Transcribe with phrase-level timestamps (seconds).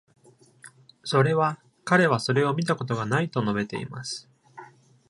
[1.03, 4.27] それは、彼はそれを見たことがないと述べています。